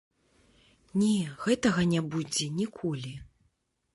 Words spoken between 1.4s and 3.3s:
гэтага не будзе ніколі.